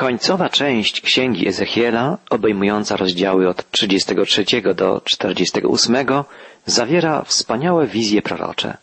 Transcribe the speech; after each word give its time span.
Końcowa 0.00 0.48
część 0.48 1.00
księgi 1.00 1.48
Ezechiela, 1.48 2.18
obejmująca 2.30 2.96
rozdziały 2.96 3.48
od 3.48 3.70
33 3.70 4.44
do 4.74 5.00
48, 5.04 5.96
zawiera 6.66 7.22
wspaniałe 7.24 7.86
wizje 7.86 8.22
prorocze. 8.22 8.76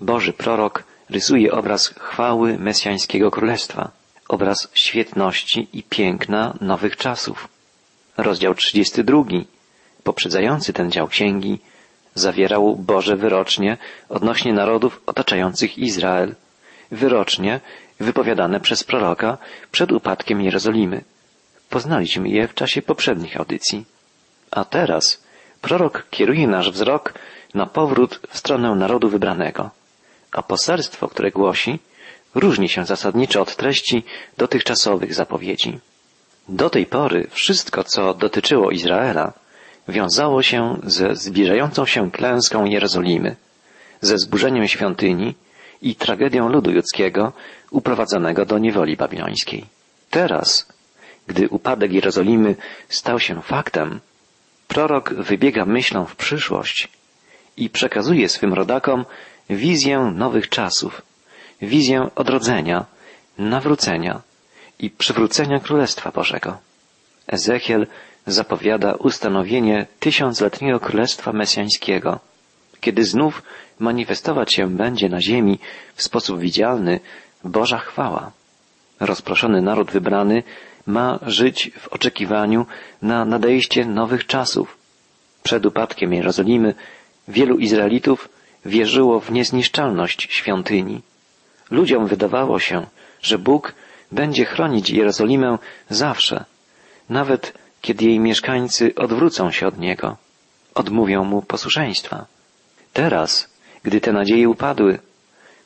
Boży 0.00 0.32
prorok 0.32 0.84
rysuje 1.10 1.52
obraz 1.52 1.88
chwały 1.88 2.58
mesjańskiego 2.58 3.30
królestwa, 3.30 3.90
obraz 4.28 4.68
świetności 4.74 5.68
i 5.72 5.82
piękna 5.82 6.54
nowych 6.60 6.96
czasów. 6.96 7.48
Rozdział 8.16 8.54
32, 8.54 9.22
poprzedzający 10.02 10.72
ten 10.72 10.90
dział 10.90 11.08
księgi, 11.08 11.58
zawierał 12.14 12.76
Boże 12.76 13.16
wyrocznie 13.16 13.76
odnośnie 14.08 14.52
narodów 14.52 15.00
otaczających 15.06 15.78
Izrael, 15.78 16.34
wyrocznie 16.90 17.60
wypowiadane 18.00 18.60
przez 18.60 18.84
proroka 18.84 19.38
przed 19.72 19.92
upadkiem 19.92 20.42
Jerozolimy. 20.42 21.04
Poznaliśmy 21.70 22.28
je 22.28 22.48
w 22.48 22.54
czasie 22.54 22.82
poprzednich 22.82 23.36
audycji. 23.36 23.84
A 24.50 24.64
teraz 24.64 25.22
prorok 25.60 26.06
kieruje 26.10 26.46
nasz 26.46 26.70
wzrok 26.70 27.14
na 27.54 27.66
powrót 27.66 28.20
w 28.28 28.38
stronę 28.38 28.74
narodu 28.74 29.08
wybranego, 29.08 29.70
a 30.32 30.42
poselstwo, 30.42 31.08
które 31.08 31.30
głosi, 31.30 31.78
różni 32.34 32.68
się 32.68 32.84
zasadniczo 32.84 33.42
od 33.42 33.56
treści 33.56 34.02
dotychczasowych 34.36 35.14
zapowiedzi. 35.14 35.78
Do 36.48 36.70
tej 36.70 36.86
pory 36.86 37.26
wszystko, 37.30 37.84
co 37.84 38.14
dotyczyło 38.14 38.70
Izraela, 38.70 39.32
wiązało 39.88 40.42
się 40.42 40.76
ze 40.82 41.16
zbliżającą 41.16 41.86
się 41.86 42.10
klęską 42.10 42.64
Jerozolimy, 42.64 43.36
ze 44.00 44.18
zburzeniem 44.18 44.68
świątyni 44.68 45.34
i 45.82 45.94
tragedią 45.94 46.48
ludu 46.48 46.70
judzkiego 46.70 47.32
uprowadzonego 47.74 48.44
do 48.44 48.58
niewoli 48.58 48.96
babilońskiej. 48.96 49.64
Teraz, 50.10 50.72
gdy 51.26 51.48
upadek 51.48 51.92
Jerozolimy 51.92 52.56
stał 52.88 53.20
się 53.20 53.42
faktem, 53.42 54.00
prorok 54.68 55.14
wybiega 55.14 55.64
myślą 55.64 56.04
w 56.04 56.16
przyszłość 56.16 56.88
i 57.56 57.70
przekazuje 57.70 58.28
swym 58.28 58.54
rodakom 58.54 59.04
wizję 59.50 60.12
nowych 60.14 60.48
czasów, 60.48 61.02
wizję 61.62 62.08
odrodzenia, 62.14 62.84
nawrócenia 63.38 64.22
i 64.78 64.90
przywrócenia 64.90 65.60
Królestwa 65.60 66.10
Bożego. 66.10 66.58
Ezechiel 67.26 67.86
zapowiada 68.26 68.94
ustanowienie 68.94 69.86
tysiącletniego 70.00 70.80
Królestwa 70.80 71.32
Mesjańskiego, 71.32 72.20
kiedy 72.80 73.04
znów 73.04 73.42
manifestować 73.78 74.54
się 74.54 74.76
będzie 74.76 75.08
na 75.08 75.20
ziemi 75.20 75.58
w 75.94 76.02
sposób 76.02 76.40
widzialny 76.40 77.00
Boża 77.44 77.78
chwała. 77.78 78.30
Rozproszony 79.00 79.62
naród 79.62 79.90
wybrany 79.90 80.42
ma 80.86 81.18
żyć 81.26 81.70
w 81.78 81.88
oczekiwaniu 81.88 82.66
na 83.02 83.24
nadejście 83.24 83.86
nowych 83.86 84.26
czasów. 84.26 84.76
Przed 85.42 85.66
upadkiem 85.66 86.12
Jerozolimy 86.12 86.74
wielu 87.28 87.58
Izraelitów 87.58 88.28
wierzyło 88.66 89.20
w 89.20 89.32
niezniszczalność 89.32 90.26
świątyni. 90.30 91.02
Ludziom 91.70 92.06
wydawało 92.06 92.58
się, 92.58 92.86
że 93.22 93.38
Bóg 93.38 93.74
będzie 94.12 94.44
chronić 94.44 94.90
Jerozolimę 94.90 95.58
zawsze, 95.90 96.44
nawet 97.08 97.52
kiedy 97.80 98.04
jej 98.04 98.20
mieszkańcy 98.20 98.94
odwrócą 98.94 99.50
się 99.50 99.66
od 99.66 99.78
Niego, 99.78 100.16
odmówią 100.74 101.24
Mu 101.24 101.42
posłuszeństwa. 101.42 102.26
Teraz, 102.92 103.48
gdy 103.82 104.00
te 104.00 104.12
nadzieje 104.12 104.48
upadły, 104.48 104.98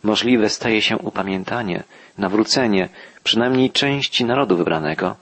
możliwe 0.03 0.49
staje 0.49 0.83
się 0.83 0.99
upamiętanie, 0.99 1.83
nawrócenie 2.19 2.89
przynajmniej 3.25 3.71
części 3.71 4.25
narodu 4.25 4.57
wybranego 4.57 5.17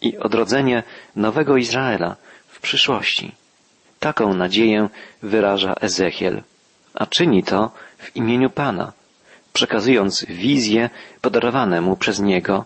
i 0.00 0.18
odrodzenie 0.18 0.82
nowego 1.16 1.56
Izraela 1.56 2.16
w 2.48 2.60
przyszłości. 2.60 3.32
Taką 4.00 4.34
nadzieję 4.34 4.88
wyraża 5.22 5.74
Ezechiel, 5.80 6.42
a 6.94 7.06
czyni 7.06 7.42
to 7.42 7.70
w 7.98 8.16
imieniu 8.16 8.50
Pana, 8.50 8.92
przekazując 9.52 10.24
wizję 10.24 10.90
podarowane 11.20 11.80
mu 11.80 11.96
przez 11.96 12.20
Niego, 12.20 12.64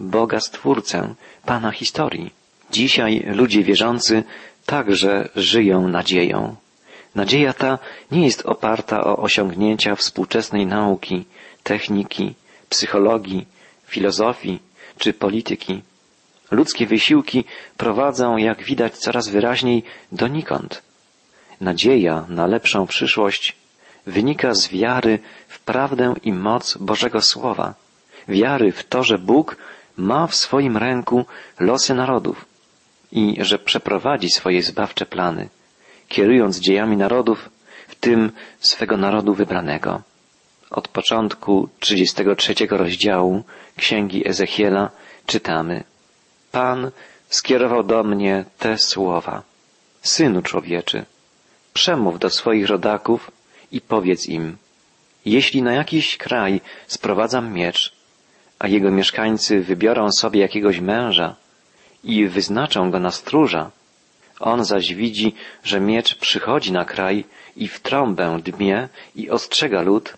Boga 0.00 0.40
Stwórcę, 0.40 1.14
Pana 1.44 1.70
historii. 1.70 2.32
Dzisiaj 2.70 3.24
ludzie 3.26 3.62
wierzący 3.62 4.24
także 4.66 5.28
żyją 5.36 5.88
nadzieją. 5.88 6.56
Nadzieja 7.14 7.52
ta 7.52 7.78
nie 8.10 8.24
jest 8.24 8.46
oparta 8.46 9.04
o 9.04 9.16
osiągnięcia 9.16 9.94
współczesnej 9.94 10.66
nauki, 10.66 11.24
techniki, 11.62 12.34
psychologii, 12.68 13.46
filozofii 13.86 14.58
czy 14.98 15.12
polityki. 15.12 15.82
Ludzkie 16.50 16.86
wysiłki 16.86 17.44
prowadzą, 17.76 18.36
jak 18.36 18.62
widać 18.62 18.98
coraz 18.98 19.28
wyraźniej, 19.28 19.82
donikąd. 20.12 20.82
Nadzieja 21.60 22.26
na 22.28 22.46
lepszą 22.46 22.86
przyszłość 22.86 23.56
wynika 24.06 24.54
z 24.54 24.68
wiary 24.68 25.18
w 25.48 25.60
prawdę 25.60 26.14
i 26.22 26.32
moc 26.32 26.76
Bożego 26.76 27.20
Słowa, 27.22 27.74
wiary 28.28 28.72
w 28.72 28.84
to, 28.84 29.02
że 29.02 29.18
Bóg 29.18 29.56
ma 29.96 30.26
w 30.26 30.34
swoim 30.34 30.76
ręku 30.76 31.24
losy 31.60 31.94
narodów 31.94 32.44
i 33.12 33.36
że 33.40 33.58
przeprowadzi 33.58 34.30
swoje 34.30 34.62
zbawcze 34.62 35.06
plany 35.06 35.48
kierując 36.14 36.60
dziejami 36.60 36.96
narodów, 36.96 37.50
w 37.88 37.94
tym 37.94 38.32
swego 38.60 38.96
narodu 38.96 39.34
wybranego. 39.34 40.02
Od 40.70 40.88
początku 40.88 41.68
33 41.80 42.54
rozdziału 42.70 43.42
Księgi 43.76 44.28
Ezechiela 44.28 44.90
czytamy 45.26 45.84
Pan 46.52 46.90
skierował 47.28 47.82
do 47.84 48.04
mnie 48.04 48.44
te 48.58 48.78
słowa. 48.78 49.42
Synu 50.02 50.42
człowieczy, 50.42 51.04
przemów 51.72 52.18
do 52.18 52.30
swoich 52.30 52.66
rodaków 52.66 53.30
i 53.72 53.80
powiedz 53.80 54.28
im, 54.28 54.56
jeśli 55.24 55.62
na 55.62 55.72
jakiś 55.72 56.16
kraj 56.16 56.60
sprowadzam 56.86 57.52
miecz, 57.52 57.92
a 58.58 58.68
jego 58.68 58.90
mieszkańcy 58.90 59.60
wybiorą 59.60 60.12
sobie 60.12 60.40
jakiegoś 60.40 60.80
męża 60.80 61.36
i 62.04 62.26
wyznaczą 62.26 62.90
go 62.90 63.00
na 63.00 63.10
stróża, 63.10 63.70
on 64.40 64.64
zaś 64.64 64.94
widzi, 64.94 65.34
że 65.64 65.80
miecz 65.80 66.14
przychodzi 66.14 66.72
na 66.72 66.84
kraj 66.84 67.24
i 67.56 67.68
w 67.68 67.80
trąbę 67.80 68.40
dmie 68.44 68.88
i 69.16 69.30
ostrzega 69.30 69.82
lud, 69.82 70.14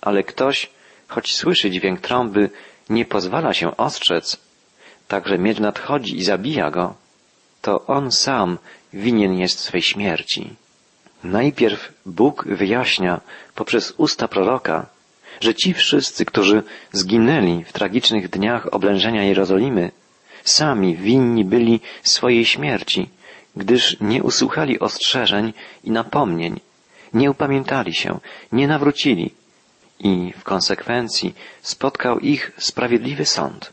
ale 0.00 0.22
ktoś, 0.22 0.70
choć 1.08 1.34
słyszy 1.34 1.70
dźwięk 1.70 2.00
trąby, 2.00 2.50
nie 2.90 3.04
pozwala 3.04 3.54
się 3.54 3.76
ostrzec, 3.76 4.36
także 5.08 5.38
miecz 5.38 5.58
nadchodzi 5.58 6.16
i 6.16 6.24
zabija 6.24 6.70
go, 6.70 6.94
to 7.62 7.86
on 7.86 8.12
sam 8.12 8.58
winien 8.92 9.38
jest 9.38 9.58
swej 9.58 9.82
śmierci. 9.82 10.50
Najpierw 11.24 11.92
Bóg 12.06 12.44
wyjaśnia 12.44 13.20
poprzez 13.54 13.94
usta 13.96 14.28
proroka, 14.28 14.86
że 15.40 15.54
ci 15.54 15.74
wszyscy, 15.74 16.24
którzy 16.24 16.62
zginęli 16.92 17.64
w 17.64 17.72
tragicznych 17.72 18.28
dniach 18.28 18.74
oblężenia 18.74 19.22
Jerozolimy, 19.24 19.90
sami 20.44 20.96
winni 20.96 21.44
byli 21.44 21.80
swojej 22.02 22.44
śmierci, 22.44 23.08
gdyż 23.56 23.96
nie 24.00 24.22
usłuchali 24.22 24.80
ostrzeżeń 24.80 25.52
i 25.84 25.90
napomnień, 25.90 26.60
nie 27.14 27.30
upamiętali 27.30 27.94
się, 27.94 28.20
nie 28.52 28.68
nawrócili 28.68 29.34
i 29.98 30.32
w 30.38 30.44
konsekwencji 30.44 31.34
spotkał 31.62 32.18
ich 32.18 32.52
sprawiedliwy 32.58 33.26
sąd. 33.26 33.72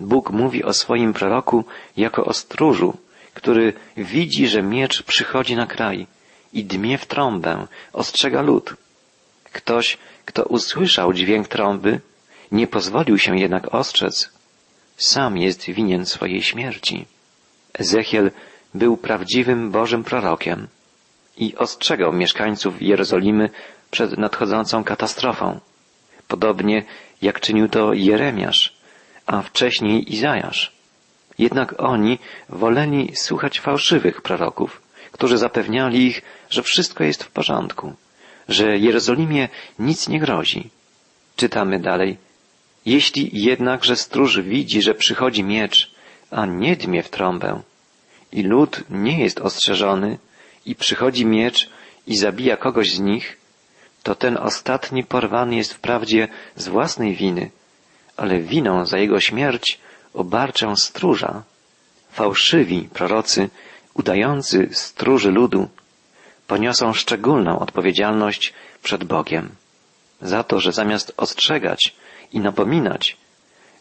Bóg 0.00 0.30
mówi 0.30 0.64
o 0.64 0.72
swoim 0.72 1.12
proroku 1.12 1.64
jako 1.96 2.24
o 2.24 2.32
stróżu, 2.32 2.96
który 3.34 3.72
widzi, 3.96 4.48
że 4.48 4.62
miecz 4.62 5.02
przychodzi 5.02 5.56
na 5.56 5.66
kraj 5.66 6.06
i 6.52 6.64
dmie 6.64 6.98
w 6.98 7.06
trąbę, 7.06 7.66
ostrzega 7.92 8.42
lud. 8.42 8.74
Ktoś, 9.52 9.98
kto 10.24 10.44
usłyszał 10.44 11.12
dźwięk 11.12 11.48
trąby, 11.48 12.00
nie 12.52 12.66
pozwolił 12.66 13.18
się 13.18 13.38
jednak 13.38 13.74
ostrzec, 13.74 14.30
sam 14.96 15.36
jest 15.38 15.64
winien 15.64 16.06
swojej 16.06 16.42
śmierci. 16.42 17.06
Ezechiel 17.74 18.30
był 18.74 18.96
prawdziwym 18.96 19.70
Bożym 19.70 20.04
prorokiem 20.04 20.68
i 21.36 21.56
ostrzegał 21.56 22.12
mieszkańców 22.12 22.82
Jerozolimy 22.82 23.50
przed 23.90 24.18
nadchodzącą 24.18 24.84
katastrofą, 24.84 25.60
podobnie 26.28 26.84
jak 27.22 27.40
czynił 27.40 27.68
to 27.68 27.92
Jeremiasz, 27.92 28.74
a 29.26 29.42
wcześniej 29.42 30.14
Izajasz. 30.14 30.72
Jednak 31.38 31.74
oni 31.82 32.18
woleli 32.48 33.16
słuchać 33.16 33.60
fałszywych 33.60 34.22
proroków, 34.22 34.82
którzy 35.12 35.38
zapewniali 35.38 36.06
ich, 36.06 36.22
że 36.50 36.62
wszystko 36.62 37.04
jest 37.04 37.24
w 37.24 37.30
porządku, 37.30 37.92
że 38.48 38.78
Jerozolimie 38.78 39.48
nic 39.78 40.08
nie 40.08 40.20
grozi. 40.20 40.70
Czytamy 41.36 41.78
dalej. 41.78 42.16
Jeśli 42.86 43.30
jednakże 43.32 43.96
stróż 43.96 44.40
widzi, 44.40 44.82
że 44.82 44.94
przychodzi 44.94 45.44
miecz, 45.44 45.90
a 46.30 46.46
nie 46.46 46.76
dmie 46.76 47.02
w 47.02 47.10
trąbę, 47.10 47.62
i 48.32 48.42
lud 48.42 48.84
nie 48.90 49.18
jest 49.20 49.40
ostrzeżony 49.40 50.18
i 50.66 50.74
przychodzi 50.74 51.26
miecz 51.26 51.70
i 52.06 52.16
zabija 52.16 52.56
kogoś 52.56 52.94
z 52.94 53.00
nich, 53.00 53.36
to 54.02 54.14
ten 54.14 54.36
ostatni 54.36 55.04
porwany 55.04 55.56
jest 55.56 55.74
wprawdzie 55.74 56.28
z 56.56 56.68
własnej 56.68 57.14
winy, 57.14 57.50
ale 58.16 58.40
winą 58.40 58.86
za 58.86 58.98
jego 58.98 59.20
śmierć 59.20 59.78
obarczę 60.14 60.76
stróża. 60.76 61.42
Fałszywi 62.12 62.88
prorocy, 62.92 63.50
udający 63.94 64.68
stróży 64.72 65.30
ludu, 65.30 65.68
poniosą 66.46 66.92
szczególną 66.92 67.58
odpowiedzialność 67.58 68.52
przed 68.82 69.04
Bogiem 69.04 69.54
za 70.22 70.44
to, 70.44 70.60
że 70.60 70.72
zamiast 70.72 71.12
ostrzegać 71.16 71.94
i 72.32 72.40
napominać, 72.40 73.16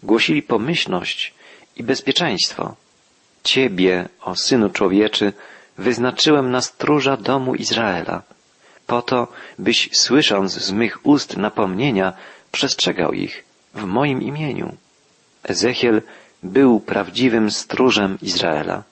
głosili 0.03 0.41
pomyślność 0.41 1.33
i 1.75 1.83
bezpieczeństwo. 1.83 2.75
Ciebie, 3.43 4.09
o 4.21 4.35
Synu 4.35 4.69
Człowieczy, 4.69 5.33
wyznaczyłem 5.77 6.51
na 6.51 6.61
stróża 6.61 7.17
domu 7.17 7.55
Izraela, 7.55 8.21
po 8.87 9.01
to, 9.01 9.27
byś 9.59 9.89
słysząc 9.93 10.53
z 10.53 10.71
mych 10.71 11.05
ust 11.05 11.37
napomnienia, 11.37 12.13
przestrzegał 12.51 13.13
ich 13.13 13.43
w 13.73 13.83
moim 13.83 14.21
imieniu. 14.21 14.75
Ezechiel 15.43 16.01
był 16.43 16.79
prawdziwym 16.79 17.51
stróżem 17.51 18.17
Izraela. 18.21 18.83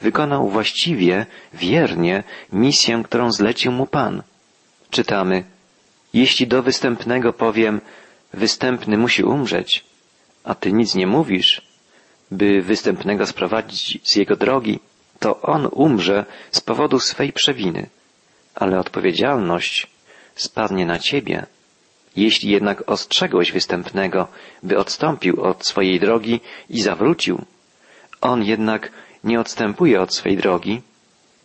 Wykonał 0.00 0.48
właściwie, 0.48 1.26
wiernie 1.52 2.22
misję, 2.52 3.02
którą 3.04 3.32
zlecił 3.32 3.72
mu 3.72 3.86
Pan. 3.86 4.22
Czytamy, 4.90 5.44
jeśli 6.14 6.46
do 6.46 6.62
występnego 6.62 7.32
powiem, 7.32 7.80
występny 8.32 8.98
musi 8.98 9.24
umrzeć, 9.24 9.84
a 10.44 10.54
ty 10.54 10.72
nic 10.72 10.94
nie 10.94 11.06
mówisz, 11.06 11.62
by 12.30 12.62
występnego 12.62 13.26
sprowadzić 13.26 14.00
z 14.04 14.16
jego 14.16 14.36
drogi, 14.36 14.80
to 15.18 15.40
on 15.40 15.68
umrze 15.72 16.24
z 16.50 16.60
powodu 16.60 17.00
swej 17.00 17.32
przewiny, 17.32 17.86
ale 18.54 18.78
odpowiedzialność 18.78 19.86
spadnie 20.34 20.86
na 20.86 20.98
ciebie. 20.98 21.46
Jeśli 22.16 22.50
jednak 22.50 22.90
ostrzegłeś 22.90 23.52
występnego, 23.52 24.28
by 24.62 24.78
odstąpił 24.78 25.42
od 25.42 25.66
swojej 25.66 26.00
drogi 26.00 26.40
i 26.70 26.82
zawrócił, 26.82 27.44
on 28.20 28.44
jednak 28.44 28.90
nie 29.24 29.40
odstępuje 29.40 30.00
od 30.00 30.14
swej 30.14 30.36
drogi, 30.36 30.82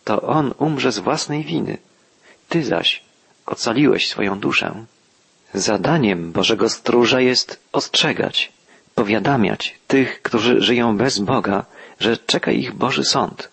to 0.04 0.22
on 0.22 0.54
umrze 0.58 0.92
z 0.92 0.98
własnej 0.98 1.44
winy. 1.44 1.78
Ty 2.48 2.64
zaś 2.64 3.02
ocaliłeś 3.46 4.08
swoją 4.08 4.38
duszę. 4.38 4.84
Zadaniem 5.54 6.32
Bożego 6.32 6.68
Stróża 6.68 7.20
jest 7.20 7.60
ostrzegać, 7.72 8.52
powiadamiać 8.94 9.78
tych, 9.86 10.22
którzy 10.22 10.60
żyją 10.62 10.96
bez 10.96 11.18
Boga, 11.18 11.64
że 12.00 12.16
czeka 12.16 12.50
ich 12.50 12.72
Boży 12.72 13.04
Sąd. 13.04 13.48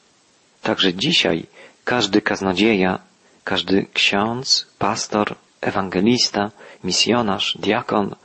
Także 0.61 0.93
dzisiaj 0.93 1.45
każdy 1.85 2.21
kaznodzieja, 2.21 2.99
każdy 3.43 3.85
ksiądz, 3.93 4.67
pastor, 4.79 5.35
ewangelista, 5.61 6.51
misjonarz, 6.83 7.57
diakon, 7.59 8.15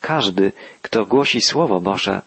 każdy, 0.00 0.52
kto 0.82 1.06
głosi 1.06 1.40
Słowo 1.40 1.80
Boże, 1.80 2.22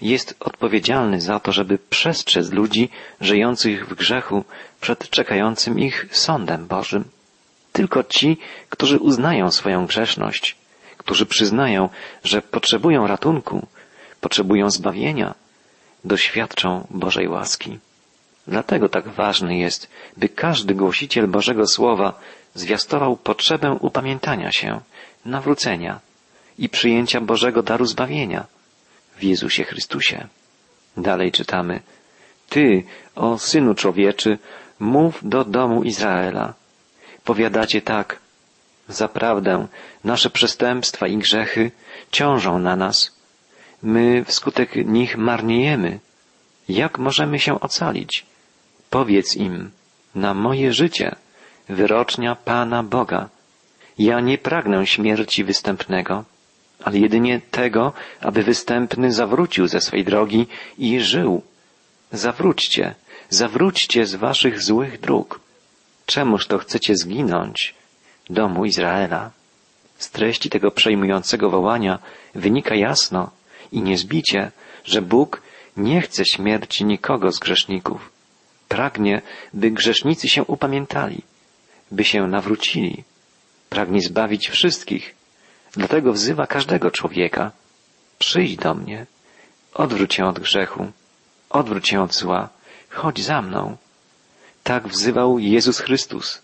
jest 0.00 0.34
odpowiedzialny 0.40 1.20
za 1.20 1.40
to, 1.40 1.52
żeby 1.52 1.78
przestrzec 1.78 2.50
ludzi 2.50 2.88
żyjących 3.20 3.88
w 3.88 3.94
grzechu 3.94 4.44
przed 4.80 5.10
czekającym 5.10 5.78
ich 5.78 6.06
sądem 6.12 6.66
Bożym. 6.66 7.04
Tylko 7.72 8.04
ci, 8.04 8.38
którzy 8.68 8.98
uznają 8.98 9.50
swoją 9.50 9.86
grzeszność, 9.86 10.56
którzy 10.96 11.26
przyznają, 11.26 11.88
że 12.24 12.42
potrzebują 12.42 13.06
ratunku, 13.06 13.66
potrzebują 14.20 14.70
zbawienia, 14.70 15.34
doświadczą 16.04 16.86
Bożej 16.90 17.28
łaski. 17.28 17.78
Dlatego 18.46 18.88
tak 18.88 19.08
ważne 19.08 19.58
jest, 19.58 19.88
by 20.16 20.28
każdy 20.28 20.74
głosiciel 20.74 21.28
Bożego 21.28 21.66
Słowa 21.66 22.20
zwiastował 22.54 23.16
potrzebę 23.16 23.76
upamiętania 23.80 24.52
się, 24.52 24.80
nawrócenia 25.24 26.00
i 26.58 26.68
przyjęcia 26.68 27.20
Bożego 27.20 27.62
daru 27.62 27.86
zbawienia 27.86 28.46
w 29.16 29.22
Jezusie 29.22 29.64
Chrystusie. 29.64 30.26
Dalej 30.96 31.32
czytamy, 31.32 31.80
Ty, 32.48 32.82
o 33.14 33.38
Synu 33.38 33.74
Człowieczy, 33.74 34.38
mów 34.80 35.18
do 35.22 35.44
domu 35.44 35.82
Izraela. 35.82 36.54
Powiadacie 37.24 37.82
tak, 37.82 38.18
zaprawdę 38.88 39.66
nasze 40.04 40.30
przestępstwa 40.30 41.06
i 41.06 41.16
grzechy 41.16 41.70
ciążą 42.10 42.58
na 42.58 42.76
nas. 42.76 43.19
My 43.82 44.24
wskutek 44.24 44.76
nich 44.76 45.16
marniejemy. 45.16 45.98
Jak 46.68 46.98
możemy 46.98 47.38
się 47.38 47.60
ocalić? 47.60 48.26
Powiedz 48.90 49.36
im, 49.36 49.70
na 50.14 50.34
moje 50.34 50.72
życie, 50.72 51.16
wyrocznia 51.68 52.34
Pana 52.34 52.82
Boga. 52.82 53.28
Ja 53.98 54.20
nie 54.20 54.38
pragnę 54.38 54.86
śmierci 54.86 55.44
występnego, 55.44 56.24
ale 56.84 56.98
jedynie 56.98 57.40
tego, 57.50 57.92
aby 58.20 58.42
występny 58.42 59.12
zawrócił 59.12 59.68
ze 59.68 59.80
swej 59.80 60.04
drogi 60.04 60.46
i 60.78 61.00
żył. 61.00 61.42
Zawróćcie, 62.12 62.94
zawróćcie 63.28 64.06
z 64.06 64.14
waszych 64.14 64.62
złych 64.62 65.00
dróg. 65.00 65.40
Czemuż 66.06 66.46
to 66.46 66.58
chcecie 66.58 66.96
zginąć, 66.96 67.74
domu 68.30 68.64
Izraela? 68.64 69.30
Z 69.98 70.10
treści 70.10 70.50
tego 70.50 70.70
przejmującego 70.70 71.50
wołania 71.50 71.98
wynika 72.34 72.74
jasno 72.74 73.30
i 73.72 73.82
niezbicie, 73.82 74.50
że 74.84 75.02
Bóg 75.02 75.42
nie 75.76 76.00
chce 76.00 76.24
śmierci 76.24 76.84
nikogo 76.84 77.32
z 77.32 77.38
grzeszników. 77.38 78.10
Pragnie, 78.68 79.22
by 79.54 79.70
grzesznicy 79.70 80.28
się 80.28 80.44
upamiętali, 80.44 81.22
by 81.90 82.04
się 82.04 82.26
nawrócili. 82.26 83.04
Pragnie 83.68 84.00
zbawić 84.00 84.48
wszystkich. 84.48 85.14
Dlatego 85.72 86.12
wzywa 86.12 86.46
każdego 86.46 86.90
człowieka. 86.90 87.52
Przyjdź 88.18 88.56
do 88.56 88.74
mnie. 88.74 89.06
Odwróć 89.74 90.14
się 90.14 90.24
od 90.26 90.38
grzechu. 90.40 90.92
Odwróć 91.50 91.88
się 91.88 92.02
od 92.02 92.14
zła. 92.14 92.48
Chodź 92.90 93.22
za 93.22 93.42
mną. 93.42 93.76
Tak 94.64 94.88
wzywał 94.88 95.38
Jezus 95.38 95.78
Chrystus. 95.80 96.42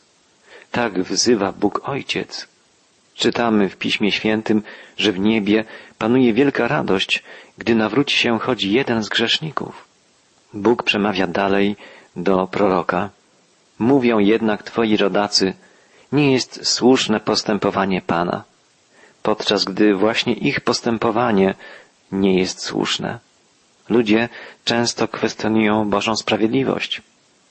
Tak 0.71 1.03
wzywa 1.03 1.53
Bóg 1.53 1.89
Ojciec. 1.89 2.49
Czytamy 3.15 3.69
w 3.69 3.77
Piśmie 3.77 4.13
Świętym, 4.13 4.63
że 4.99 5.13
w 5.13 5.19
niebie 5.19 5.65
panuje 5.99 6.33
wielka 6.33 6.69
radość, 6.69 7.23
gdy 7.59 7.75
nawróci 7.75 8.17
się 8.19 8.39
choć 8.39 8.65
jeden 8.65 9.03
z 9.05 9.09
grzeszników. 9.09 9.85
Bóg 10.55 10.83
przemawia 10.83 11.27
dalej 11.27 11.77
do 12.17 12.47
proroka. 12.47 13.11
Mówią 13.79 14.19
jednak 14.19 14.63
twoi 14.63 14.97
rodacy, 14.97 15.55
nie 16.13 16.33
jest 16.33 16.67
słuszne 16.67 17.21
postępowanie 17.21 18.03
Pana, 18.03 18.45
podczas 19.23 19.65
gdy 19.65 19.95
właśnie 19.95 20.33
ich 20.33 20.61
postępowanie 20.61 21.55
nie 22.13 22.39
jest 22.39 22.63
słuszne. 22.63 23.19
Ludzie 23.89 24.29
często 24.65 25.09
kwestionują 25.09 25.91
Bożą 25.91 26.17
sprawiedliwość. 26.17 27.03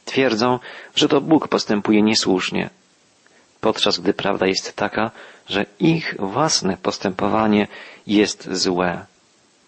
Twierdzą, 0.06 0.60
że 0.96 1.08
to 1.08 1.22
Bóg 1.22 1.48
postępuje 1.48 2.02
niesłusznie, 2.02 2.70
podczas 3.66 4.00
gdy 4.00 4.14
prawda 4.14 4.46
jest 4.48 4.76
taka, 4.76 5.12
że 5.50 5.66
ich 5.80 6.16
własne 6.20 6.78
postępowanie 6.78 7.68
jest 8.08 8.50
złe, 8.52 9.06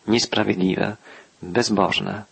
niesprawiedliwe, 0.07 0.95
bezbożne. 1.41 2.23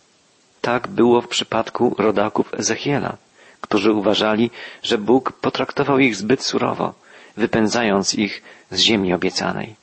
Tak 0.60 0.88
było 0.88 1.20
w 1.22 1.28
przypadku 1.28 1.94
rodaków 1.98 2.54
Ezechiela, 2.54 3.16
którzy 3.60 3.92
uważali, 3.92 4.50
że 4.82 4.98
Bóg 4.98 5.32
potraktował 5.32 5.98
ich 5.98 6.16
zbyt 6.16 6.42
surowo, 6.42 6.94
wypędzając 7.36 8.14
ich 8.14 8.42
z 8.70 8.78
ziemi 8.80 9.14
obiecanej. 9.14 9.74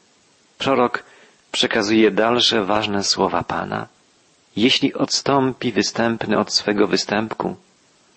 Prorok 0.57 1.03
przekazuje 1.51 2.11
dalsze 2.11 2.65
ważne 2.65 3.03
słowa 3.03 3.43
Pana. 3.43 3.87
Jeśli 4.55 4.93
odstąpi 4.93 5.71
występny 5.71 6.39
od 6.39 6.53
swego 6.53 6.87
występku 6.87 7.55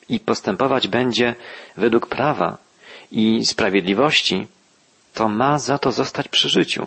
i 0.08 0.20
postępować 0.20 0.88
będzie 0.88 1.34
według 1.76 2.06
prawa 2.06 2.65
i 3.10 3.46
sprawiedliwości, 3.46 4.46
to 5.14 5.28
ma 5.28 5.58
za 5.58 5.78
to 5.78 5.92
zostać 5.92 6.28
przy 6.28 6.48
życiu. 6.48 6.86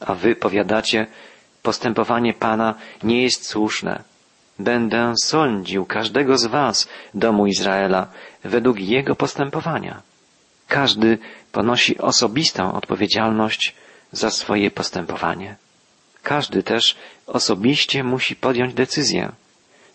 A 0.00 0.14
wy 0.14 0.36
powiadacie, 0.36 1.06
postępowanie 1.62 2.34
Pana 2.34 2.74
nie 3.02 3.22
jest 3.22 3.46
słuszne. 3.46 4.02
Będę 4.58 5.12
sądził 5.22 5.86
każdego 5.86 6.38
z 6.38 6.46
was, 6.46 6.88
domu 7.14 7.46
Izraela, 7.46 8.06
według 8.44 8.80
jego 8.80 9.14
postępowania. 9.14 10.02
Każdy 10.68 11.18
ponosi 11.52 11.98
osobistą 11.98 12.72
odpowiedzialność 12.72 13.74
za 14.12 14.30
swoje 14.30 14.70
postępowanie. 14.70 15.56
Każdy 16.22 16.62
też 16.62 16.96
osobiście 17.26 18.04
musi 18.04 18.36
podjąć 18.36 18.74
decyzję, 18.74 19.32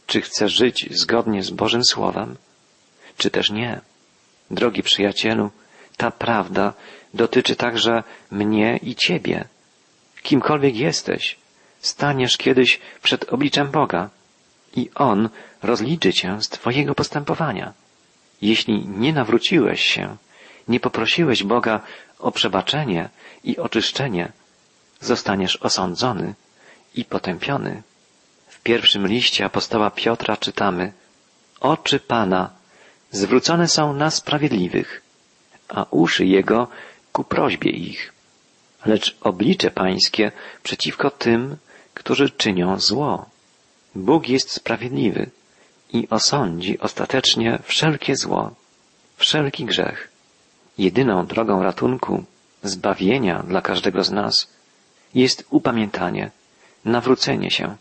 czy 0.08 0.22
chce 0.22 0.50
żyć 0.50 0.88
zgodnie 0.92 1.44
z 1.44 1.50
Bożym 1.50 1.84
Słowem, 1.84 2.36
czy 3.18 3.30
też 3.30 3.50
nie. 3.50 3.82
Drogi 4.52 4.84
przyjacielu, 4.84 5.52
ta 5.98 6.12
prawda 6.12 6.74
dotyczy 7.14 7.56
także 7.56 8.04
mnie 8.32 8.80
i 8.84 8.96
ciebie. 8.96 9.46
Kimkolwiek 10.24 10.76
jesteś, 10.76 11.38
staniesz 11.80 12.38
kiedyś 12.38 12.80
przed 13.04 13.34
obliczem 13.34 13.72
Boga 13.72 14.10
i 14.76 14.90
On 14.96 15.30
rozliczy 15.64 16.14
cię 16.14 16.42
z 16.42 16.50
twojego 16.50 16.96
postępowania. 16.96 17.74
Jeśli 18.42 18.88
nie 18.88 19.14
nawróciłeś 19.14 19.82
się, 19.82 20.18
nie 20.68 20.80
poprosiłeś 20.80 21.44
Boga 21.44 21.82
o 22.20 22.32
przebaczenie 22.32 23.10
i 23.44 23.58
oczyszczenie, 23.58 24.32
zostaniesz 25.00 25.56
osądzony 25.56 26.34
i 26.96 27.06
potępiony. 27.06 27.84
W 28.48 28.60
pierwszym 28.62 29.08
liście 29.08 29.46
apostoła 29.46 29.92
Piotra 29.92 30.38
czytamy 30.38 30.94
Oczy 31.60 32.00
Pana 32.00 32.61
zwrócone 33.12 33.68
są 33.68 33.94
na 33.94 34.12
sprawiedliwych, 34.12 35.02
a 35.70 35.86
uszy 35.92 36.26
Jego 36.26 36.68
ku 37.12 37.24
prośbie 37.24 37.72
ich. 37.72 38.14
Lecz 38.86 39.18
oblicze 39.22 39.72
Pańskie 39.72 40.32
przeciwko 40.64 41.10
tym, 41.10 41.58
którzy 41.94 42.30
czynią 42.30 42.80
zło. 42.80 43.26
Bóg 43.96 44.30
jest 44.30 44.52
sprawiedliwy 44.52 45.30
i 45.94 46.08
osądzi 46.10 46.80
ostatecznie 46.80 47.60
wszelkie 47.64 48.16
zło, 48.16 48.52
wszelki 49.18 49.66
grzech. 49.66 50.10
Jedyną 50.78 51.26
drogą 51.26 51.64
ratunku, 51.64 52.24
zbawienia 52.64 53.44
dla 53.44 53.62
każdego 53.62 54.04
z 54.04 54.12
nas 54.12 54.48
jest 55.14 55.46
upamiętanie, 55.50 56.32
nawrócenie 56.86 57.52
się 57.52 57.76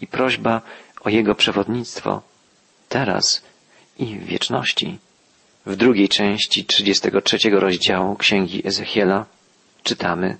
i 0.00 0.06
prośba 0.06 0.60
o 1.00 1.08
Jego 1.08 1.34
przewodnictwo 1.34 2.22
teraz 2.88 3.42
i 3.98 4.18
wieczności. 4.18 4.98
W 5.66 5.76
drugiej 5.76 6.08
części 6.08 6.64
33 6.64 7.38
rozdziału 7.50 8.16
Księgi 8.16 8.66
Ezechiela 8.68 9.26
czytamy 9.82 10.36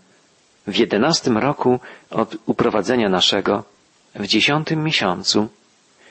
W 0.67 0.77
jedenastym 0.77 1.39
roku 1.39 1.81
od 2.11 2.37
uprowadzenia 2.47 3.09
naszego, 3.09 3.65
w 4.15 4.27
dziesiątym 4.27 4.85
miesiącu, 4.85 5.49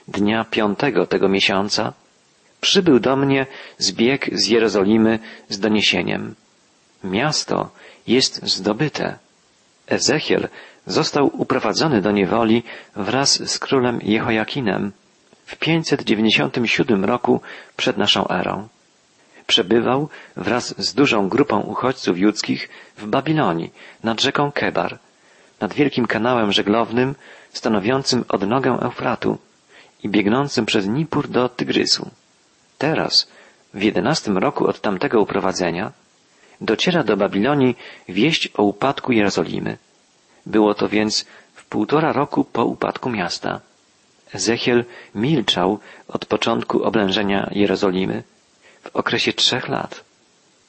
dnia 0.08 0.46
piątego 0.46 1.08
tego 1.08 1.30
miesiąca, 1.30 1.94
przybył 2.62 3.00
do 3.00 3.16
mnie 3.16 3.46
zbieg 3.78 4.30
z 4.34 4.48
Jerozolimy 4.48 5.20
z 5.50 5.60
doniesieniem. 5.60 6.36
Miasto 7.04 7.70
jest 8.08 8.46
zdobyte. 8.46 9.18
Ezechiel 9.88 10.48
został 10.88 11.42
uprowadzony 11.42 12.02
do 12.02 12.12
niewoli 12.12 12.64
wraz 12.96 13.50
z 13.52 13.60
królem 13.60 14.00
Jehoiakinem 14.04 14.92
w 15.46 15.56
597 15.56 17.06
roku 17.06 17.42
przed 17.78 17.98
naszą 17.98 18.28
erą. 18.28 18.68
Przebywał 19.48 20.10
wraz 20.38 20.76
z 20.78 20.94
dużą 20.94 21.30
grupą 21.30 21.60
uchodźców 21.60 22.18
judzkich 22.18 22.70
w 22.98 23.06
Babilonii 23.06 23.74
nad 24.04 24.22
rzeką 24.22 24.52
Kebar, 24.52 25.00
nad 25.60 25.74
wielkim 25.74 26.06
kanałem 26.08 26.52
żeglownym 26.52 27.16
stanowiącym 27.54 28.26
odnogę 28.30 28.72
Eufratu 28.82 29.38
i 30.04 30.10
biegnącym 30.10 30.66
przez 30.66 30.88
Nipur 30.88 31.28
do 31.28 31.50
Tygrysu. 31.50 32.10
Teraz, 32.78 33.28
w 33.74 33.82
jedenastym 33.84 34.38
roku 34.38 34.68
od 34.68 34.82
tamtego 34.82 35.22
uprowadzenia, 35.22 35.92
dociera 36.62 37.04
do 37.04 37.18
Babilonii 37.18 37.78
wieść 38.10 38.50
o 38.58 38.64
upadku 38.64 39.12
Jerozolimy. 39.12 39.78
Było 40.46 40.74
to 40.74 40.90
więc 40.90 41.26
w 41.54 41.66
półtora 41.66 42.12
roku 42.14 42.44
po 42.44 42.66
upadku 42.66 43.10
miasta. 43.10 43.62
Ezechiel 44.34 44.86
milczał 45.16 45.80
od 46.08 46.26
początku 46.26 46.84
oblężenia 46.84 47.50
Jerozolimy 47.52 48.24
w 48.84 48.96
okresie 48.96 49.34
trzech 49.34 49.68
lat. 49.68 50.04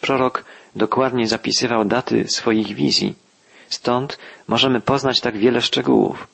Prorok 0.00 0.44
dokładnie 0.76 1.26
zapisywał 1.26 1.84
daty 1.84 2.28
swoich 2.28 2.74
wizji, 2.74 3.14
stąd 3.68 4.18
możemy 4.48 4.80
poznać 4.80 5.20
tak 5.20 5.36
wiele 5.38 5.62
szczegółów. 5.62 6.26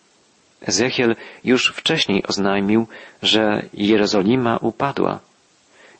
Ezechiel 0.66 1.16
już 1.44 1.72
wcześniej 1.76 2.26
oznajmił, 2.26 2.86
że 3.22 3.62
Jerozolima 3.74 4.56
upadła, 4.56 5.20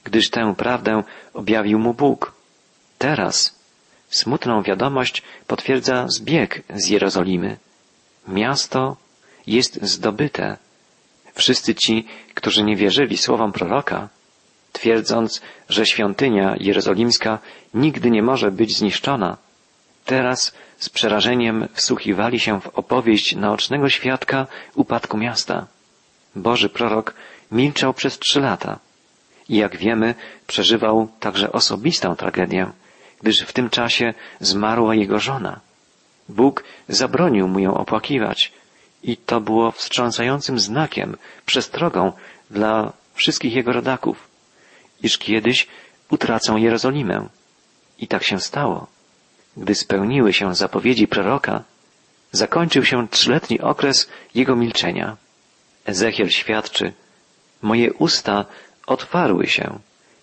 gdyż 0.05 0.31
tę 0.31 0.55
prawdę 0.57 1.03
objawił 1.35 1.79
mu 1.79 1.95
Bóg. 1.95 2.33
Teraz 2.99 3.59
smutną 4.11 4.63
wiadomość 4.63 5.23
potwierdza 5.47 6.07
zbieg 6.09 6.63
z 6.75 6.89
Jerozolimy. 6.89 7.57
Miasto 8.29 8.97
jest 9.47 9.83
zdobyte. 9.83 10.57
Wszyscy 11.35 11.75
ci, 11.75 12.07
którzy 12.35 12.65
nie 12.65 12.77
wierzyli 12.77 13.19
słowom 13.19 13.53
proroka, 13.53 14.09
twierdząc, 14.73 15.43
że 15.69 15.87
świątynia 15.87 16.57
jerozolimska 16.61 17.39
nigdy 17.75 18.11
nie 18.11 18.23
może 18.23 18.51
być 18.51 18.77
zniszczona, 18.77 19.37
teraz 20.05 20.53
z 20.79 20.89
przerażeniem 20.89 21.69
wsłuchiwali 21.73 22.41
się 22.41 22.61
w 22.61 22.67
opowieść 22.67 23.37
naocznego 23.37 23.89
świadka 23.89 24.47
upadku 24.75 25.17
miasta. 25.17 25.67
Boży 26.37 26.69
prorok 26.69 27.15
milczał 27.53 27.95
przez 27.95 28.19
trzy 28.19 28.41
lata 28.41 28.79
i 29.49 29.57
jak 29.57 29.77
wiemy 29.77 30.15
przeżywał 30.47 31.09
także 31.21 31.53
osobistą 31.53 32.17
tragedię, 32.17 32.67
gdyż 33.23 33.41
w 33.41 33.53
tym 33.53 33.71
czasie 33.71 34.15
zmarła 34.41 34.95
jego 34.95 35.19
żona. 35.19 35.61
Bóg 36.29 36.65
zabronił 36.89 37.49
mu 37.49 37.59
ją 37.59 37.75
opłakiwać 37.75 38.53
i 39.03 39.17
to 39.17 39.41
było 39.41 39.71
wstrząsającym 39.71 40.59
znakiem, 40.59 41.17
przestrogą 41.47 42.13
dla 42.51 42.93
wszystkich 43.15 43.55
jego 43.55 43.73
rodaków, 43.73 44.29
iż 45.03 45.19
kiedyś 45.19 45.67
utracą 46.11 46.57
Jerozolimę. 46.57 47.29
I 47.99 48.09
tak 48.09 48.23
się 48.23 48.41
stało. 48.41 48.87
Gdy 49.57 49.75
spełniły 49.75 50.33
się 50.33 50.55
zapowiedzi 50.55 51.09
proroka, 51.09 51.63
zakończył 52.33 52.85
się 52.85 53.09
trzyletni 53.09 53.61
okres 53.61 54.09
jego 54.35 54.57
milczenia. 54.57 55.17
Ezechiel 55.85 56.31
świadczy, 56.31 56.93
moje 57.63 57.93
usta 57.93 58.45
otwarły 58.87 59.47
się 59.47 59.79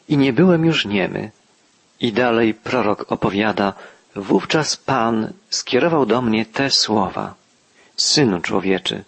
i 0.07 0.17
nie 0.17 0.33
byłem 0.33 0.65
już 0.65 0.85
niemy. 0.85 1.31
I 1.99 2.13
dalej 2.13 2.53
prorok 2.53 3.11
opowiada, 3.11 3.73
wówczas 4.15 4.77
Pan 4.77 5.33
skierował 5.49 6.05
do 6.05 6.21
mnie 6.21 6.45
te 6.45 6.69
słowa. 6.69 7.38
Synu 7.99 8.41
człowieczy, 8.41 9.03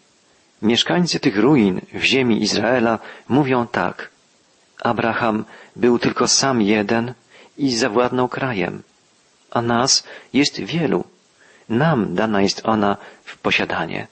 mieszkańcy 0.61 1.19
tych 1.19 1.37
ruin 1.37 1.81
w 1.93 2.03
ziemi 2.03 2.43
Izraela 2.43 2.99
mówią 3.29 3.67
tak. 3.67 4.09
Abraham 4.83 5.45
był 5.75 5.99
tylko 5.99 6.27
sam 6.27 6.61
jeden 6.61 7.13
i 7.57 7.75
zawładnął 7.75 8.27
krajem 8.27 8.83
a 9.51 9.61
nas 9.61 10.03
jest 10.33 10.59
wielu. 10.59 11.03
Nam 11.69 12.15
dana 12.15 12.41
jest 12.41 12.61
ona 12.63 12.97
w 13.23 13.37
posiadanie. 13.37 14.07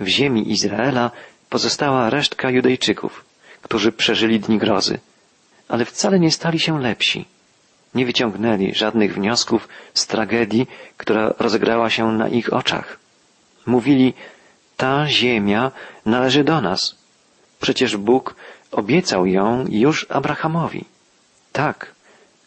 W 0.00 0.06
ziemi 0.06 0.50
Izraela 0.50 1.10
pozostała 1.50 2.10
resztka 2.10 2.50
Judejczyków, 2.50 3.24
którzy 3.62 3.92
przeżyli 3.92 4.40
dni 4.40 4.58
grozy, 4.58 4.98
ale 5.68 5.84
wcale 5.84 6.20
nie 6.20 6.30
stali 6.30 6.60
się 6.60 6.80
lepsi. 6.80 7.24
Nie 7.94 8.06
wyciągnęli 8.06 8.74
żadnych 8.74 9.14
wniosków 9.14 9.68
z 9.94 10.06
tragedii, 10.06 10.66
która 10.96 11.34
rozegrała 11.38 11.90
się 11.90 12.12
na 12.12 12.28
ich 12.28 12.52
oczach. 12.52 13.03
Mówili, 13.66 14.14
ta 14.76 15.08
ziemia 15.08 15.70
należy 16.06 16.44
do 16.44 16.60
nas. 16.60 16.96
Przecież 17.60 17.96
Bóg 17.96 18.34
obiecał 18.72 19.26
ją 19.26 19.64
już 19.68 20.06
Abrahamowi. 20.08 20.84
Tak, 21.52 21.94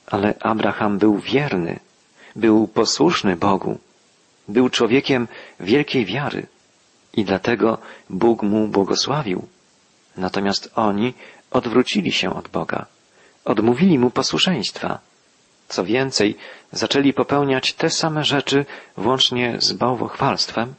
ale 0.08 0.34
Abraham 0.40 0.98
był 0.98 1.18
wierny 1.18 1.80
był 2.38 2.68
posłuszny 2.68 3.36
Bogu, 3.36 3.78
był 4.48 4.70
człowiekiem 4.70 5.28
wielkiej 5.60 6.06
wiary 6.06 6.48
i 7.14 7.26
dlatego 7.26 7.78
Bóg 8.10 8.44
mu 8.44 8.68
błogosławił. 8.68 9.48
Natomiast 10.18 10.72
oni 10.76 11.14
odwrócili 11.52 12.12
się 12.12 12.36
od 12.36 12.48
Boga, 12.48 12.86
odmówili 13.46 14.00
mu 14.00 14.10
posłuszeństwa. 14.12 15.00
Co 15.68 15.84
więcej, 15.84 16.36
zaczęli 16.72 17.14
popełniać 17.14 17.74
te 17.74 17.90
same 17.90 18.24
rzeczy 18.24 18.66
włącznie 18.98 19.56
z 19.60 19.74
bałwochwalstwem, 19.74 20.74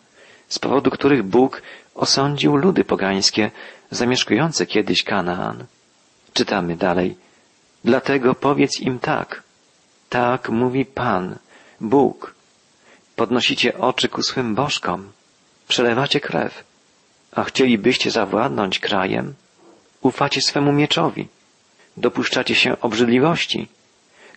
z 0.49 0.59
powodu 0.59 0.91
których 0.91 1.23
Bóg 1.23 1.63
osądził 1.95 2.57
ludy 2.57 2.85
pogańskie 2.85 3.51
zamieszkujące 3.91 4.67
kiedyś 4.67 5.03
Kanaan. 5.03 5.65
Czytamy 6.33 6.77
dalej. 6.77 7.17
Dlatego 7.85 8.35
powiedz 8.35 8.81
im 8.81 8.99
tak. 8.99 9.43
Tak 10.09 10.49
mówi 10.49 10.85
Pan, 10.85 11.37
Bóg. 11.81 12.35
Podnosicie 13.17 13.79
oczy 13.79 14.09
ku 14.09 14.23
swym 14.23 14.55
bożkom, 14.55 15.13
przelewacie 15.69 16.21
krew, 16.21 16.65
a 17.33 17.45
chcielibyście 17.45 18.11
zawładnąć 18.11 18.79
krajem, 18.79 19.35
ufacie 20.01 20.41
swemu 20.41 20.73
mieczowi, 20.73 21.29
dopuszczacie 21.97 22.55
się 22.55 22.81
obrzydliwości. 22.81 23.69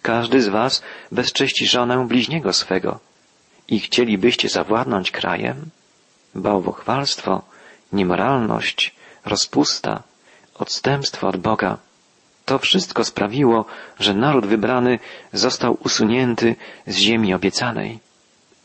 Każdy 0.02 0.42
z 0.42 0.48
was 0.48 0.84
bezcześci 1.12 1.68
żonę 1.68 2.08
bliźniego 2.08 2.54
swego 2.54 3.00
i 3.68 3.80
chcielibyście 3.80 4.50
zawładnąć 4.50 5.12
krajem? 5.12 5.70
Bałwochwalstwo, 6.36 7.42
niemoralność, 7.94 8.96
rozpusta, 9.26 10.04
odstępstwo 10.56 11.28
od 11.28 11.38
Boga– 11.38 11.78
to 12.52 12.60
wszystko 12.60 13.04
sprawiło, 13.04 13.66
że 14.00 14.14
naród 14.14 14.46
wybrany 14.46 15.00
został 15.34 15.78
usunięty 15.84 16.56
z 16.88 16.96
ziemi 16.96 17.34
obiecanej. 17.34 18.00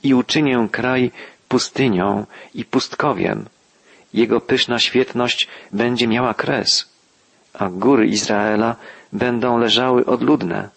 I 0.03 0.15
uczynię 0.15 0.69
kraj 0.73 1.11
pustynią 1.49 2.27
i 2.55 2.65
pustkowiem. 2.65 3.45
Jego 4.15 4.41
pyszna 4.41 4.79
świetność 4.79 5.49
będzie 5.73 6.09
miała 6.09 6.35
kres, 6.35 6.89
a 7.55 7.69
góry 7.69 8.07
Izraela 8.07 8.77
będą 9.13 9.59
leżały 9.59 10.07
odludne. 10.07 10.69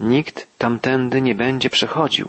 Nikt 0.00 0.46
tamtędy 0.58 1.22
nie 1.22 1.34
będzie 1.34 1.70
przechodził. 1.70 2.28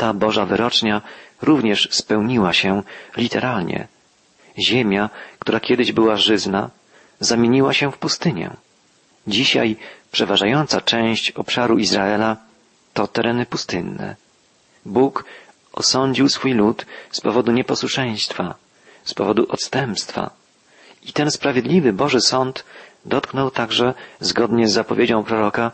Ta 0.00 0.14
Boża 0.14 0.44
wyrocznia 0.46 1.02
również 1.42 1.88
spełniła 1.90 2.52
się 2.52 2.82
literalnie. 3.16 3.88
Ziemia, 4.58 5.10
która 5.38 5.60
kiedyś 5.60 5.92
była 5.92 6.16
żyzna, 6.16 6.70
zamieniła 7.20 7.72
się 7.72 7.92
w 7.92 7.98
pustynię. 7.98 8.50
Dzisiaj 9.26 9.76
przeważająca 10.12 10.80
część 10.80 11.30
obszaru 11.30 11.78
Izraela 11.78 12.36
to 12.94 13.06
tereny 13.06 13.46
pustynne. 13.46 14.16
Bóg 14.86 15.24
osądził 15.72 16.28
swój 16.28 16.52
lud 16.52 16.86
z 17.10 17.20
powodu 17.20 17.52
nieposłuszeństwa, 17.52 18.54
z 19.04 19.14
powodu 19.14 19.46
odstępstwa. 19.48 20.30
I 21.02 21.12
ten 21.12 21.30
sprawiedliwy 21.30 21.92
Boży 21.92 22.20
Sąd 22.20 22.64
dotknął 23.04 23.50
także, 23.50 23.94
zgodnie 24.20 24.68
z 24.68 24.72
zapowiedzią 24.72 25.24
proroka, 25.24 25.70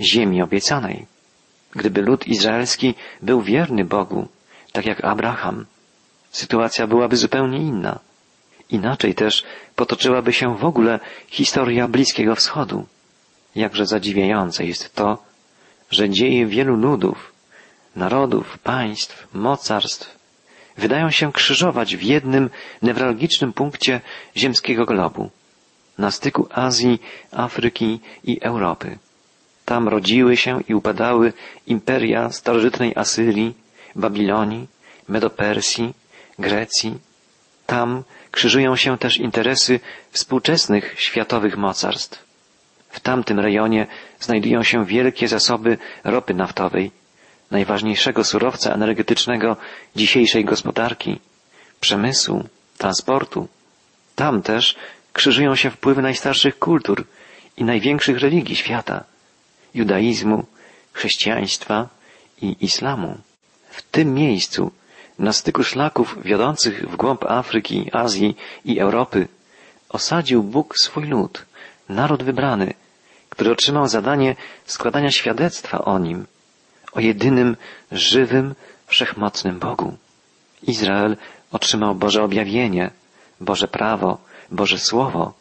ziemi 0.00 0.42
obiecanej. 0.42 1.13
Gdyby 1.74 2.02
lud 2.02 2.26
izraelski 2.26 2.94
był 3.22 3.42
wierny 3.42 3.84
Bogu, 3.84 4.28
tak 4.72 4.86
jak 4.86 5.04
Abraham, 5.04 5.66
sytuacja 6.30 6.86
byłaby 6.86 7.16
zupełnie 7.16 7.58
inna. 7.58 7.98
Inaczej 8.70 9.14
też 9.14 9.44
potoczyłaby 9.76 10.32
się 10.32 10.56
w 10.56 10.64
ogóle 10.64 11.00
historia 11.28 11.88
Bliskiego 11.88 12.34
Wschodu. 12.34 12.86
Jakże 13.54 13.86
zadziwiające 13.86 14.64
jest 14.64 14.94
to, 14.94 15.22
że 15.90 16.10
dzieje 16.10 16.46
wielu 16.46 16.76
ludów, 16.76 17.32
narodów, 17.96 18.58
państw, 18.58 19.26
mocarstw 19.34 20.18
wydają 20.76 21.10
się 21.10 21.32
krzyżować 21.32 21.96
w 21.96 22.02
jednym 22.02 22.50
newralgicznym 22.82 23.52
punkcie 23.52 24.00
ziemskiego 24.36 24.86
globu, 24.86 25.30
na 25.98 26.10
styku 26.10 26.48
Azji, 26.50 27.02
Afryki 27.32 28.00
i 28.24 28.40
Europy. 28.42 28.98
Tam 29.64 29.88
rodziły 29.88 30.36
się 30.36 30.60
i 30.68 30.74
upadały 30.74 31.32
imperia 31.66 32.30
starożytnej 32.30 32.92
Asyrii, 32.96 33.54
Babilonii, 33.96 34.66
Medopersji, 35.08 35.94
Grecji. 36.38 36.98
Tam 37.66 38.02
krzyżują 38.30 38.76
się 38.76 38.98
też 38.98 39.16
interesy 39.16 39.80
współczesnych 40.10 40.94
światowych 40.98 41.56
mocarstw. 41.56 42.24
W 42.90 43.00
tamtym 43.00 43.40
rejonie 43.40 43.86
znajdują 44.20 44.62
się 44.62 44.84
wielkie 44.84 45.28
zasoby 45.28 45.78
ropy 46.04 46.34
naftowej, 46.34 46.90
najważniejszego 47.50 48.24
surowca 48.24 48.74
energetycznego 48.74 49.56
dzisiejszej 49.96 50.44
gospodarki, 50.44 51.20
przemysłu, 51.80 52.44
transportu. 52.78 53.48
Tam 54.14 54.42
też 54.42 54.76
krzyżują 55.12 55.54
się 55.54 55.70
wpływy 55.70 56.02
najstarszych 56.02 56.58
kultur 56.58 57.06
i 57.56 57.64
największych 57.64 58.18
religii 58.18 58.56
świata 58.56 59.04
judaizmu, 59.74 60.44
chrześcijaństwa 60.92 61.88
i 62.42 62.56
islamu. 62.60 63.18
W 63.70 63.82
tym 63.82 64.14
miejscu, 64.14 64.70
na 65.18 65.32
styku 65.32 65.64
szlaków 65.64 66.16
wiodących 66.22 66.90
w 66.90 66.96
głąb 66.96 67.24
Afryki, 67.24 67.90
Azji 67.92 68.36
i 68.64 68.78
Europy, 68.80 69.28
osadził 69.88 70.42
Bóg 70.42 70.78
swój 70.78 71.04
lud, 71.04 71.46
naród 71.88 72.22
wybrany, 72.22 72.74
który 73.30 73.50
otrzymał 73.52 73.88
zadanie 73.88 74.36
składania 74.64 75.10
świadectwa 75.10 75.78
o 75.84 75.98
nim, 75.98 76.26
o 76.92 77.00
jedynym, 77.00 77.56
żywym, 77.92 78.54
wszechmocnym 78.86 79.58
Bogu. 79.58 79.96
Izrael 80.62 81.16
otrzymał 81.52 81.94
Boże 81.94 82.22
objawienie, 82.22 82.90
Boże 83.40 83.68
prawo, 83.68 84.18
Boże 84.50 84.78
Słowo. 84.78 85.32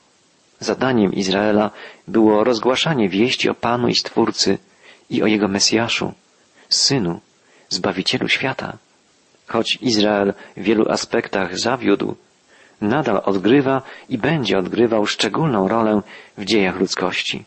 Zadaniem 0.64 1.14
Izraela 1.14 1.72
było 2.08 2.44
rozgłaszanie 2.44 3.10
wieści 3.10 3.50
o 3.50 3.54
Panu 3.54 3.88
i 3.88 3.96
Stwórcy 3.96 4.58
i 5.10 5.24
o 5.24 5.28
Jego 5.28 5.48
Mesjaszu, 5.48 6.14
Synu, 6.70 7.20
Zbawicielu 7.70 8.28
świata. 8.28 8.78
Choć 9.48 9.78
Izrael 9.82 10.34
w 10.58 10.64
wielu 10.64 10.90
aspektach 10.90 11.60
zawiódł, 11.60 12.16
nadal 12.82 13.22
odgrywa 13.26 13.82
i 14.10 14.18
będzie 14.18 14.58
odgrywał 14.58 15.06
szczególną 15.06 15.68
rolę 15.68 16.02
w 16.38 16.46
dziejach 16.46 16.80
ludzkości. 16.80 17.46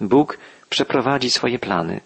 Bóg 0.00 0.38
przeprowadzi 0.70 1.30
swoje 1.30 1.58
plany, 1.58 2.00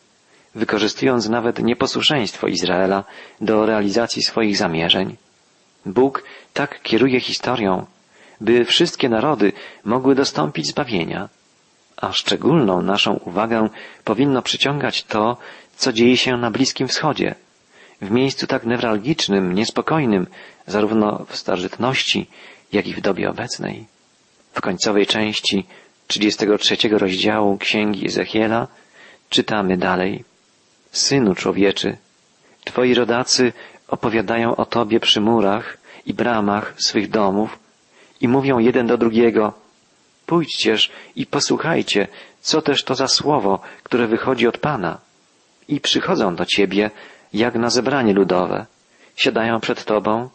wykorzystując 0.54 1.28
nawet 1.28 1.59
nieposłuszeństwo 1.59 2.46
Izraela 2.46 3.04
do 3.40 3.66
realizacji 3.66 4.22
swoich 4.22 4.57
zamierzeń. 4.57 5.16
Bóg 5.87 6.24
tak 6.52 6.83
kieruje 6.83 7.20
historią, 7.20 7.87
by 8.44 8.64
wszystkie 8.64 9.09
narody 9.09 9.52
mogły 9.85 10.14
dostąpić 10.14 10.66
zbawienia, 10.66 11.28
a 11.96 12.12
szczególną 12.12 12.83
naszą 12.83 13.14
uwagę 13.14 13.68
powinno 14.04 14.42
przyciągać 14.42 15.04
to, 15.04 15.37
co 15.76 15.92
dzieje 15.92 16.16
się 16.16 16.37
na 16.37 16.50
Bliskim 16.50 16.88
Wschodzie, 16.88 17.35
w 18.02 18.11
miejscu 18.11 18.46
tak 18.46 18.66
newralgicznym, 18.66 19.54
niespokojnym, 19.54 20.26
zarówno 20.66 21.26
w 21.28 21.37
starożytności, 21.37 22.26
jak 22.72 22.87
i 22.87 22.94
w 22.94 23.00
dobie 23.00 23.30
obecnej. 23.30 23.87
W 24.52 24.61
końcowej 24.61 25.07
części 25.07 25.66
33 26.07 26.76
rozdziału 26.88 27.59
Księgi 27.59 28.07
Ezechiela 28.07 28.68
czytamy 29.30 29.76
dalej. 29.76 30.24
Synu 30.92 31.35
człowieczy, 31.35 31.96
Twoi 32.64 32.94
rodacy 32.94 33.52
opowiadają 33.88 34.57
o 34.57 34.66
Tobie 34.66 35.00
przy 35.00 35.20
murach 35.20 35.78
i 36.07 36.14
bramach 36.14 36.74
swych 36.78 37.11
domów 37.11 37.63
i 38.20 38.29
mówią 38.29 38.59
jeden 38.59 38.87
do 38.87 38.98
drugiego, 38.98 39.53
pójdźcież 40.27 40.90
i 41.16 41.27
posłuchajcie, 41.27 42.09
co 42.40 42.62
też 42.62 42.85
to 42.85 42.94
za 42.94 43.09
słowo, 43.09 43.61
które 43.83 44.07
wychodzi 44.07 44.46
od 44.46 44.59
Pana. 44.59 44.98
I 45.68 45.81
przychodzą 45.81 46.37
do 46.37 46.46
Ciebie, 46.46 46.90
jak 47.33 47.55
na 47.55 47.70
zebranie 47.70 48.12
ludowe, 48.12 48.66
siadają 49.16 49.61
przed 49.61 49.85
Tobą 49.85 50.29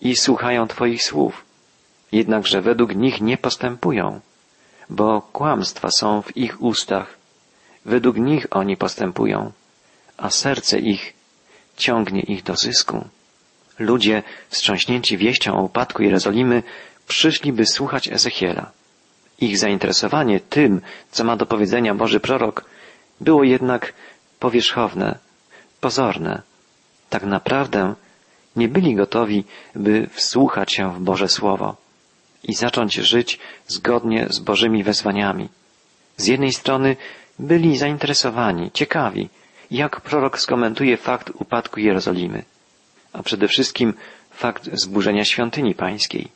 i 0.00 0.16
słuchają 0.16 0.66
Twoich 0.68 1.02
słów, 1.02 1.44
jednakże 2.12 2.62
według 2.62 2.94
nich 2.94 3.20
nie 3.20 3.36
postępują, 3.36 4.20
bo 4.90 5.22
kłamstwa 5.32 5.88
są 5.90 6.22
w 6.22 6.36
ich 6.36 6.62
ustach, 6.62 7.16
według 7.84 8.16
nich 8.16 8.46
oni 8.50 8.76
postępują, 8.76 9.52
a 10.16 10.30
serce 10.30 10.78
ich 10.78 11.12
ciągnie 11.76 12.20
ich 12.20 12.42
do 12.42 12.56
zysku. 12.56 13.04
Ludzie 13.78 14.22
wstrząśnięci 14.48 15.16
wieścią 15.16 15.58
o 15.58 15.62
upadku 15.62 16.02
Jerozolimy 16.02 16.62
przyszli, 17.06 17.52
by 17.52 17.66
słuchać 17.66 18.08
Ezechiela. 18.08 18.70
Ich 19.40 19.58
zainteresowanie 19.58 20.40
tym, 20.40 20.80
co 21.10 21.24
ma 21.24 21.36
do 21.36 21.46
powiedzenia 21.46 21.94
Boży 21.94 22.20
prorok, 22.20 22.64
było 23.20 23.44
jednak 23.44 23.92
powierzchowne, 24.40 25.18
pozorne. 25.80 26.42
Tak 27.10 27.22
naprawdę 27.22 27.94
nie 28.56 28.68
byli 28.68 28.94
gotowi, 28.94 29.44
by 29.74 30.06
wsłuchać 30.12 30.72
się 30.72 30.94
w 30.94 31.00
Boże 31.00 31.28
Słowo 31.28 31.76
i 32.44 32.54
zacząć 32.54 32.94
żyć 32.94 33.38
zgodnie 33.66 34.26
z 34.30 34.38
Bożymi 34.38 34.84
wezwaniami. 34.84 35.48
Z 36.16 36.26
jednej 36.26 36.52
strony 36.52 36.96
byli 37.38 37.76
zainteresowani, 37.76 38.70
ciekawi, 38.72 39.28
jak 39.70 40.00
prorok 40.00 40.38
skomentuje 40.38 40.96
fakt 40.96 41.30
upadku 41.34 41.80
Jerozolimy, 41.80 42.44
a 43.12 43.22
przede 43.22 43.48
wszystkim 43.48 43.94
fakt 44.30 44.70
zburzenia 44.72 45.24
świątyni 45.24 45.74
pańskiej 45.74 46.28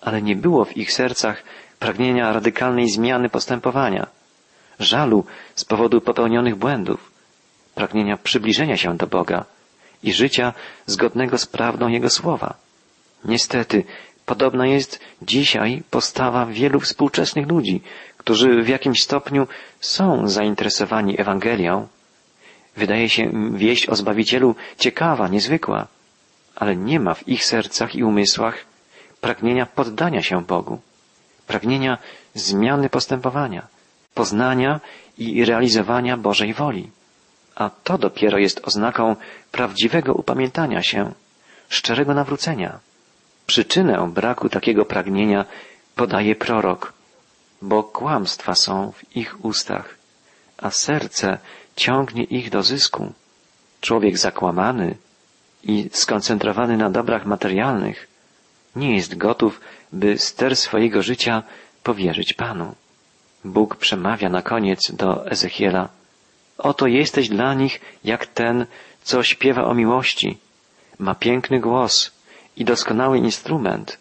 ale 0.00 0.22
nie 0.22 0.36
było 0.36 0.64
w 0.64 0.76
ich 0.76 0.92
sercach 0.92 1.42
pragnienia 1.78 2.32
radykalnej 2.32 2.88
zmiany 2.88 3.28
postępowania, 3.28 4.06
żalu 4.78 5.24
z 5.54 5.64
powodu 5.64 6.00
popełnionych 6.00 6.56
błędów, 6.56 7.12
pragnienia 7.74 8.16
przybliżenia 8.16 8.76
się 8.76 8.96
do 8.96 9.06
Boga 9.06 9.44
i 10.02 10.12
życia 10.12 10.52
zgodnego 10.86 11.38
z 11.38 11.46
prawdą 11.46 11.88
Jego 11.88 12.10
słowa. 12.10 12.54
Niestety, 13.24 13.84
podobna 14.26 14.66
jest 14.66 15.00
dzisiaj 15.22 15.82
postawa 15.90 16.46
wielu 16.46 16.80
współczesnych 16.80 17.48
ludzi, 17.48 17.82
którzy 18.16 18.62
w 18.62 18.68
jakimś 18.68 19.02
stopniu 19.02 19.46
są 19.80 20.28
zainteresowani 20.28 21.20
Ewangelią. 21.20 21.88
Wydaje 22.76 23.08
się 23.08 23.30
wieść 23.54 23.88
o 23.88 23.96
Zbawicielu 23.96 24.54
ciekawa, 24.78 25.28
niezwykła, 25.28 25.86
ale 26.56 26.76
nie 26.76 27.00
ma 27.00 27.14
w 27.14 27.28
ich 27.28 27.44
sercach 27.44 27.94
i 27.94 28.04
umysłach 28.04 28.69
pragnienia 29.20 29.66
poddania 29.66 30.22
się 30.22 30.44
Bogu, 30.44 30.80
pragnienia 31.46 31.98
zmiany 32.34 32.88
postępowania, 32.88 33.66
poznania 34.14 34.80
i 35.18 35.44
realizowania 35.44 36.16
Bożej 36.16 36.54
woli. 36.54 36.90
A 37.54 37.70
to 37.84 37.98
dopiero 37.98 38.38
jest 38.38 38.60
oznaką 38.64 39.16
prawdziwego 39.52 40.14
upamiętania 40.14 40.82
się, 40.82 41.12
szczerego 41.68 42.14
nawrócenia. 42.14 42.78
Przyczynę 43.46 44.10
braku 44.14 44.48
takiego 44.48 44.84
pragnienia 44.84 45.44
podaje 45.96 46.36
prorok, 46.36 46.92
bo 47.62 47.82
kłamstwa 47.82 48.54
są 48.54 48.92
w 48.92 49.16
ich 49.16 49.44
ustach, 49.44 49.94
a 50.58 50.70
serce 50.70 51.38
ciągnie 51.76 52.24
ich 52.24 52.50
do 52.50 52.62
zysku. 52.62 53.12
Człowiek 53.80 54.18
zakłamany 54.18 54.96
i 55.64 55.90
skoncentrowany 55.92 56.76
na 56.76 56.90
dobrach 56.90 57.26
materialnych 57.26 58.09
nie 58.76 58.96
jest 58.96 59.16
gotów, 59.16 59.60
by 59.92 60.18
ster 60.18 60.56
swojego 60.56 61.02
życia 61.02 61.42
powierzyć 61.82 62.32
Panu. 62.34 62.74
Bóg 63.44 63.76
przemawia 63.76 64.28
na 64.28 64.42
koniec 64.42 64.90
do 64.90 65.30
Ezechiela. 65.30 65.88
Oto 66.58 66.86
jesteś 66.86 67.28
dla 67.28 67.54
nich 67.54 67.80
jak 68.04 68.26
ten, 68.26 68.66
co 69.02 69.22
śpiewa 69.22 69.64
o 69.64 69.74
miłości. 69.74 70.38
Ma 70.98 71.14
piękny 71.14 71.60
głos 71.60 72.10
i 72.56 72.64
doskonały 72.64 73.18
instrument. 73.18 73.98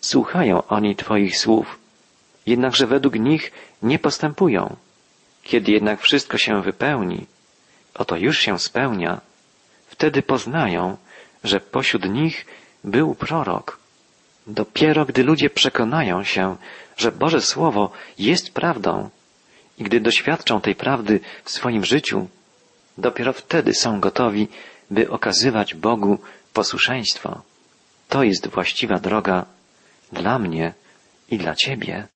Słuchają 0.00 0.66
oni 0.66 0.96
Twoich 0.96 1.36
słów, 1.36 1.78
jednakże 2.46 2.86
według 2.86 3.14
nich 3.14 3.52
nie 3.82 3.98
postępują. 3.98 4.76
Kiedy 5.42 5.72
jednak 5.72 6.00
wszystko 6.00 6.38
się 6.38 6.62
wypełni, 6.62 7.26
oto 7.94 8.16
już 8.16 8.38
się 8.38 8.58
spełnia, 8.58 9.20
wtedy 9.88 10.22
poznają, 10.22 10.96
że 11.44 11.60
pośród 11.60 12.08
nich 12.08 12.46
był 12.84 13.14
prorok. 13.14 13.79
Dopiero 14.50 15.04
gdy 15.04 15.22
ludzie 15.22 15.50
przekonają 15.50 16.24
się, 16.24 16.56
że 16.96 17.12
Boże 17.12 17.40
Słowo 17.40 17.90
jest 18.18 18.54
prawdą 18.54 19.10
i 19.78 19.84
gdy 19.84 20.00
doświadczą 20.00 20.60
tej 20.60 20.74
prawdy 20.74 21.20
w 21.44 21.50
swoim 21.50 21.84
życiu, 21.84 22.28
dopiero 22.98 23.32
wtedy 23.32 23.74
są 23.74 24.00
gotowi, 24.00 24.48
by 24.90 25.10
okazywać 25.10 25.74
Bogu 25.74 26.18
posłuszeństwo. 26.52 27.42
To 28.08 28.22
jest 28.22 28.48
właściwa 28.48 28.98
droga 28.98 29.46
dla 30.12 30.38
mnie 30.38 30.72
i 31.30 31.38
dla 31.38 31.54
Ciebie. 31.54 32.08